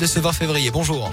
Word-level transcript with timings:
de 0.00 0.06
ce 0.06 0.20
20 0.20 0.32
février. 0.32 0.70
Bonjour. 0.70 1.10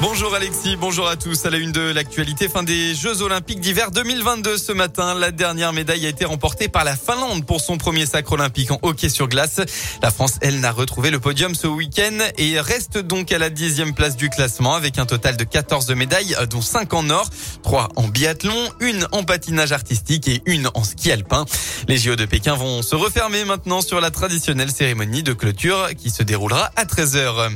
Bonjour 0.00 0.32
Alexis, 0.32 0.76
bonjour 0.76 1.08
à 1.08 1.16
tous. 1.16 1.44
À 1.44 1.50
la 1.50 1.58
une 1.58 1.72
de 1.72 1.80
l'actualité, 1.80 2.48
fin 2.48 2.62
des 2.62 2.94
Jeux 2.94 3.20
Olympiques 3.20 3.58
d'hiver 3.58 3.90
2022 3.90 4.56
ce 4.56 4.70
matin. 4.70 5.12
La 5.14 5.32
dernière 5.32 5.72
médaille 5.72 6.06
a 6.06 6.08
été 6.08 6.24
remportée 6.24 6.68
par 6.68 6.84
la 6.84 6.94
Finlande 6.94 7.44
pour 7.44 7.60
son 7.60 7.78
premier 7.78 8.06
sacre 8.06 8.30
olympique 8.30 8.70
en 8.70 8.78
hockey 8.82 9.08
sur 9.08 9.26
glace. 9.26 9.60
La 10.00 10.12
France, 10.12 10.38
elle, 10.40 10.60
n'a 10.60 10.70
retrouvé 10.70 11.10
le 11.10 11.18
podium 11.18 11.56
ce 11.56 11.66
week-end 11.66 12.16
et 12.38 12.60
reste 12.60 12.98
donc 12.98 13.32
à 13.32 13.38
la 13.38 13.50
dixième 13.50 13.92
place 13.92 14.16
du 14.16 14.30
classement 14.30 14.76
avec 14.76 14.98
un 15.00 15.06
total 15.06 15.36
de 15.36 15.42
14 15.42 15.90
médailles, 15.90 16.36
dont 16.48 16.62
5 16.62 16.94
en 16.94 17.10
or, 17.10 17.28
3 17.64 17.88
en 17.96 18.06
biathlon, 18.06 18.68
une 18.78 19.04
en 19.10 19.24
patinage 19.24 19.72
artistique 19.72 20.28
et 20.28 20.42
une 20.46 20.70
en 20.74 20.84
ski 20.84 21.10
alpin. 21.10 21.44
Les 21.88 21.98
JO 21.98 22.14
de 22.14 22.24
Pékin 22.24 22.54
vont 22.54 22.82
se 22.82 22.94
refermer 22.94 23.44
maintenant 23.44 23.80
sur 23.80 24.00
la 24.00 24.12
traditionnelle 24.12 24.70
cérémonie 24.70 25.24
de 25.24 25.32
clôture 25.32 25.88
qui 25.96 26.10
se 26.10 26.22
déroulera 26.22 26.70
à 26.76 26.84
13h. 26.84 27.50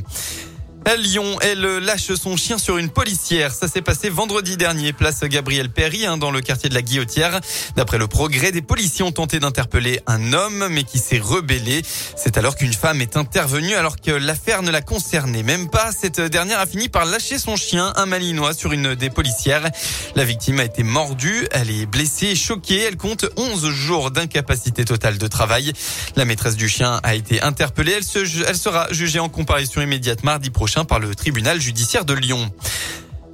Lyon, 0.90 1.38
elle 1.40 1.62
lâche 1.78 2.12
son 2.14 2.36
chien 2.36 2.58
sur 2.58 2.76
une 2.76 2.90
policière. 2.90 3.52
Ça 3.52 3.66
s'est 3.66 3.80
passé 3.82 4.10
vendredi 4.10 4.56
dernier, 4.56 4.92
place 4.92 5.22
Gabriel 5.22 5.70
Perry, 5.70 6.04
hein, 6.04 6.18
dans 6.18 6.30
le 6.30 6.40
quartier 6.40 6.68
de 6.68 6.74
la 6.74 6.82
Guillotière. 6.82 7.40
D'après 7.76 7.98
le 7.98 8.08
progrès, 8.08 8.52
des 8.52 8.62
policiers 8.62 9.04
ont 9.04 9.12
tenté 9.12 9.38
d'interpeller 9.38 10.00
un 10.06 10.32
homme, 10.32 10.68
mais 10.70 10.82
qui 10.82 10.98
s'est 10.98 11.18
rebellé. 11.18 11.82
C'est 12.16 12.36
alors 12.36 12.56
qu'une 12.56 12.74
femme 12.74 13.00
est 13.00 13.16
intervenue, 13.16 13.74
alors 13.74 13.96
que 13.96 14.10
l'affaire 14.10 14.62
ne 14.62 14.70
la 14.70 14.82
concernait 14.82 15.42
même 15.42 15.70
pas. 15.70 15.92
Cette 15.92 16.20
dernière 16.20 16.58
a 16.58 16.66
fini 16.66 16.88
par 16.88 17.06
lâcher 17.06 17.38
son 17.38 17.56
chien, 17.56 17.92
un 17.96 18.06
malinois, 18.06 18.52
sur 18.52 18.72
une 18.72 18.94
des 18.94 19.08
policières. 19.08 19.70
La 20.14 20.24
victime 20.24 20.60
a 20.60 20.64
été 20.64 20.82
mordue, 20.82 21.46
elle 21.52 21.70
est 21.70 21.86
blessée 21.86 22.34
choquée. 22.34 22.82
Elle 22.82 22.96
compte 22.96 23.24
11 23.36 23.70
jours 23.70 24.10
d'incapacité 24.10 24.84
totale 24.84 25.16
de 25.16 25.26
travail. 25.26 25.72
La 26.16 26.26
maîtresse 26.26 26.56
du 26.56 26.68
chien 26.68 27.00
a 27.02 27.14
été 27.14 27.40
interpellée. 27.40 27.92
Elle, 27.92 28.24
elle 28.46 28.56
sera 28.56 28.92
jugée 28.92 29.20
en 29.20 29.28
comparaison 29.28 29.80
immédiate 29.80 30.22
mardi 30.24 30.50
prochain 30.50 30.71
par 30.86 30.98
le 30.98 31.14
tribunal 31.14 31.60
judiciaire 31.60 32.04
de 32.04 32.14
Lyon. 32.14 32.50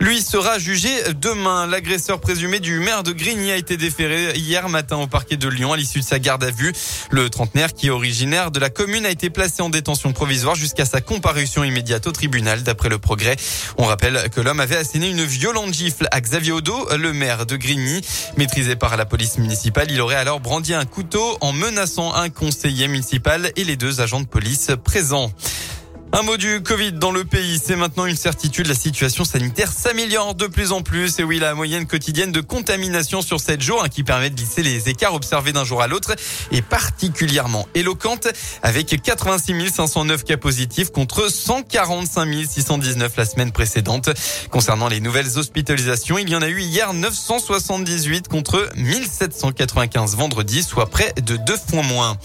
Lui 0.01 0.23
sera 0.23 0.61
jugé 0.61 0.91
demain. 1.20 1.67
L'agresseur 1.67 2.20
présumé 2.20 2.61
du 2.61 2.78
maire 2.78 3.03
de 3.03 3.11
Grigny 3.11 3.50
a 3.50 3.56
été 3.56 3.77
déféré 3.77 4.33
hier 4.36 4.69
matin 4.69 4.97
au 4.97 5.08
parquet 5.08 5.36
de 5.36 5.48
Lyon 5.48 5.72
à 5.72 5.77
l'issue 5.77 5.98
de 5.98 6.05
sa 6.05 6.20
garde 6.20 6.44
à 6.44 6.53
vue. 6.53 6.72
Le 7.11 7.28
trentenaire, 7.28 7.75
qui 7.75 7.89
est 7.89 7.91
originaire 7.91 8.53
de 8.53 8.61
la 8.61 8.70
commune, 8.70 9.05
a 9.06 9.11
été 9.11 9.28
placé 9.28 9.61
en 9.61 9.70
détention 9.70 10.12
provisoire 10.12 10.55
jusqu'à 10.55 10.84
sa 10.84 11.00
comparution 11.00 11.64
immédiate 11.64 12.06
au 12.06 12.12
tribunal. 12.12 12.62
D'après 12.62 12.89
le 12.89 12.98
progrès, 12.98 13.34
on 13.77 13.84
rappelle 13.84 14.31
que 14.31 14.41
l'homme 14.41 14.61
avait 14.61 14.77
asséné 14.77 15.09
une 15.09 15.25
violente 15.25 15.75
gifle 15.75 16.06
à 16.12 16.20
Xavier 16.20 16.53
Odo, 16.53 16.89
le 16.97 17.12
maire 17.12 17.44
de 17.44 17.56
Grigny. 17.56 18.00
Maîtrisé 18.36 18.77
par 18.77 18.97
la 18.97 19.05
police 19.05 19.39
municipale, 19.39 19.89
il 19.91 20.00
aurait 20.00 20.14
alors 20.14 20.39
brandi 20.39 20.75
un 20.75 20.84
couteau 20.84 21.39
en 21.41 21.53
menaçant 21.53 22.14
un 22.14 22.31
conseiller 22.31 22.86
municipal 22.86 23.50
et 23.56 23.64
les 23.64 23.77
deux 23.77 24.00
agents 24.00 24.20
de 24.20 24.28
police 24.28 24.70
présents. 24.84 25.33
Un 26.11 26.23
mot 26.23 26.39
du 26.39 26.62
Covid 26.62 26.92
dans 26.92 27.11
le 27.11 27.25
pays, 27.25 27.61
c'est 27.62 27.77
maintenant 27.77 28.06
une 28.06 28.17
certitude. 28.17 28.67
La 28.67 28.75
situation 28.75 29.25
sanitaire 29.27 29.70
s'améliore 29.70 30.34
de 30.34 30.47
plus 30.47 30.73
en 30.73 30.81
plus. 30.81 31.19
Et 31.19 31.23
oui, 31.23 31.39
la 31.39 31.55
moyenne 31.55 31.87
quotidienne 31.87 32.33
de 32.33 32.41
contamination 32.41 33.20
sur 33.20 33.41
7 33.41 33.61
jours, 33.61 33.84
hein, 33.84 33.91
qui 33.91 34.05
permet 34.05 34.31
de 34.31 34.37
lisser 34.37 34.62
les 34.62 34.89
écarts 34.89 35.12
observés 35.12 35.53
d'un 35.53 35.65
jour 35.65 35.83
à 35.83 35.87
l'autre, 35.87 36.15
est 36.50 36.62
particulièrement 36.62 37.69
éloquente, 37.75 38.27
avec 38.62 39.00
86 39.03 39.70
509 39.70 40.25
cas 40.25 40.39
positifs 40.39 40.91
contre 40.91 41.31
145 41.31 42.47
619 42.48 43.12
la 43.15 43.25
semaine 43.27 43.53
précédente. 43.53 44.09
Concernant 44.50 44.89
les 44.89 45.00
nouvelles 45.00 45.37
hospitalisations, 45.37 46.17
il 46.17 46.31
y 46.31 46.37
en 46.37 46.43
a 46.43 46.48
eu 46.48 46.62
hier 46.62 46.95
978 46.95 48.28
contre 48.28 48.70
1795 48.77 50.17
vendredi, 50.17 50.62
soit 50.62 50.87
près 50.87 51.12
de 51.20 51.37
deux 51.37 51.59
fois 51.59 51.83
moins. 51.83 52.17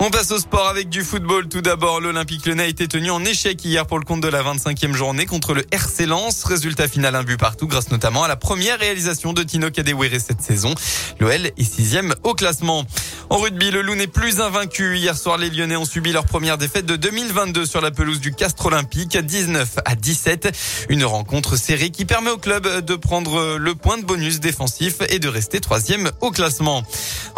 On 0.00 0.10
passe 0.10 0.30
au 0.30 0.38
sport 0.38 0.68
avec 0.68 0.88
du 0.88 1.02
football. 1.02 1.48
Tout 1.48 1.60
d'abord, 1.60 2.00
l'Olympique 2.00 2.46
Lyonnais 2.46 2.62
a 2.62 2.66
été 2.66 2.86
tenu 2.86 3.10
en 3.10 3.24
échec 3.24 3.64
hier 3.64 3.84
pour 3.84 3.98
le 3.98 4.04
compte 4.04 4.20
de 4.20 4.28
la 4.28 4.44
25e 4.44 4.94
journée 4.94 5.26
contre 5.26 5.54
le 5.54 5.64
RC 5.72 6.06
Lens. 6.06 6.44
Résultat 6.44 6.86
final, 6.86 7.16
un 7.16 7.24
but 7.24 7.36
partout 7.36 7.66
grâce 7.66 7.90
notamment 7.90 8.22
à 8.22 8.28
la 8.28 8.36
première 8.36 8.78
réalisation 8.78 9.32
de 9.32 9.42
Tino 9.42 9.72
Kadewere 9.72 10.20
cette 10.20 10.40
saison. 10.40 10.72
L'OL 11.18 11.46
est 11.46 11.64
sixième 11.64 12.14
au 12.22 12.34
classement. 12.34 12.84
En 13.28 13.38
rugby, 13.38 13.72
le 13.72 13.82
Loup 13.82 13.96
n'est 13.96 14.06
plus 14.06 14.40
invaincu. 14.40 14.96
Hier 14.96 15.16
soir, 15.16 15.36
les 15.36 15.50
Lyonnais 15.50 15.76
ont 15.76 15.84
subi 15.84 16.12
leur 16.12 16.24
première 16.24 16.58
défaite 16.58 16.86
de 16.86 16.94
2022 16.94 17.66
sur 17.66 17.80
la 17.80 17.90
pelouse 17.90 18.20
du 18.20 18.32
Castre 18.32 18.66
Olympique, 18.66 19.18
19 19.18 19.80
à 19.84 19.96
17. 19.96 20.86
Une 20.90 21.04
rencontre 21.04 21.56
serrée 21.56 21.90
qui 21.90 22.04
permet 22.04 22.30
au 22.30 22.38
club 22.38 22.84
de 22.84 22.94
prendre 22.94 23.58
le 23.58 23.74
point 23.74 23.98
de 23.98 24.04
bonus 24.04 24.38
défensif 24.38 25.02
et 25.10 25.18
de 25.18 25.28
rester 25.28 25.60
troisième 25.60 26.10
au 26.20 26.30
classement. 26.30 26.84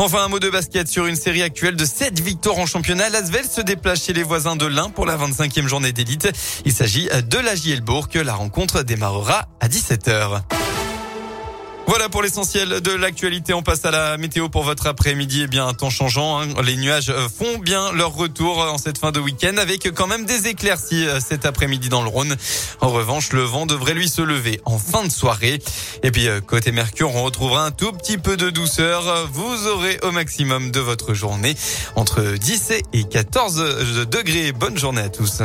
Enfin, 0.03 0.25
un 0.25 0.29
mot 0.29 0.39
de 0.39 0.49
basket 0.49 0.89
sur 0.89 1.05
une 1.05 1.15
série 1.15 1.43
actuelle 1.43 1.77
de 1.77 1.85
7 1.85 2.21
victoires 2.21 2.59
en 2.59 2.65
championnat, 2.65 3.11
l'Asvel 3.11 3.45
se 3.45 3.61
déplace 3.61 4.03
chez 4.03 4.15
les 4.15 4.23
voisins 4.23 4.57
de 4.57 4.65
l'Ain 4.65 4.89
pour 4.89 5.05
la 5.05 5.15
25e 5.19 5.67
journée 5.67 5.93
d'élite. 5.93 6.27
Il 6.65 6.73
s'agit 6.73 7.11
de 7.29 7.37
la 7.37 7.55
Gielbourg. 7.55 8.09
La 8.15 8.33
rencontre 8.33 8.83
démarrera 8.83 9.49
à 9.61 9.69
17h. 9.69 10.41
Voilà 11.91 12.09
pour 12.09 12.23
l'essentiel 12.23 12.81
de 12.83 12.93
l'actualité. 12.93 13.53
On 13.53 13.65
passe 13.65 13.85
à 13.85 13.91
la 13.91 14.17
météo 14.17 14.49
pour 14.49 14.63
votre 14.63 14.87
après-midi. 14.87 15.41
Eh 15.43 15.47
bien, 15.49 15.75
temps 15.75 15.91
changeant. 15.91 16.39
Hein. 16.39 16.47
Les 16.63 16.77
nuages 16.77 17.11
euh, 17.11 17.29
font 17.29 17.59
bien 17.59 17.91
leur 17.91 18.15
retour 18.15 18.59
en 18.59 18.79
cette 18.79 18.99
fin 18.99 19.11
de 19.11 19.19
week-end 19.19 19.57
avec 19.57 19.91
quand 19.91 20.07
même 20.07 20.25
des 20.25 20.47
éclaircies 20.47 21.09
euh, 21.09 21.19
cet 21.19 21.47
après-midi 21.47 21.89
dans 21.89 22.03
le 22.03 22.09
Rhône. 22.09 22.37
En 22.81 22.91
revanche, 22.91 23.33
le 23.33 23.43
vent 23.43 23.67
devrait 23.67 23.95
lui 23.95 24.09
se 24.09 24.23
lever 24.23 24.61
en 24.67 24.79
fin 24.79 25.03
de 25.03 25.11
soirée. 25.11 25.59
Et 26.05 26.13
puis, 26.13 26.29
euh, 26.29 26.41
côté 26.41 26.71
Mercure, 26.71 27.13
on 27.13 27.25
retrouvera 27.25 27.67
un 27.67 27.73
tout 27.73 27.91
petit 27.91 28.19
peu 28.19 28.37
de 28.37 28.51
douceur. 28.51 29.27
Vous 29.33 29.67
aurez 29.67 29.99
au 30.05 30.13
maximum 30.13 30.71
de 30.71 30.79
votre 30.79 31.13
journée 31.13 31.57
entre 31.97 32.23
10 32.23 32.71
et 32.93 33.03
14 33.03 34.07
degrés. 34.09 34.53
Bonne 34.53 34.79
journée 34.79 35.03
à 35.03 35.09
tous. 35.09 35.43